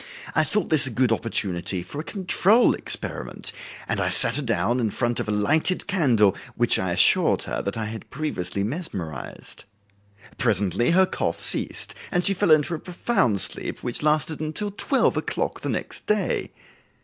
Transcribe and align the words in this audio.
I 0.33 0.43
thought 0.43 0.69
this 0.69 0.87
a 0.87 0.89
good 0.89 1.11
opportunity 1.11 1.83
for 1.83 1.99
a 1.99 2.03
control 2.03 2.73
experiment, 2.73 3.51
and 3.87 3.99
I 3.99 4.09
sat 4.09 4.35
her 4.37 4.41
down 4.41 4.79
in 4.79 4.89
front 4.89 5.19
of 5.19 5.27
a 5.27 5.31
lighted 5.31 5.85
candle 5.85 6.35
which 6.55 6.79
I 6.79 6.89
assured 6.93 7.43
her 7.43 7.61
that 7.61 7.77
I 7.77 7.85
had 7.85 8.09
previously 8.09 8.63
mesmerized. 8.63 9.65
Presently 10.39 10.89
her 10.89 11.05
cough 11.05 11.39
ceased 11.39 11.93
and 12.11 12.25
she 12.25 12.33
fell 12.33 12.49
into 12.49 12.73
a 12.73 12.79
profound 12.79 13.41
sleep, 13.41 13.83
which 13.83 14.01
lasted 14.01 14.39
until 14.39 14.71
twelve 14.71 15.17
o'clock 15.17 15.61
the 15.61 15.69
next 15.69 16.07
day. 16.07 16.49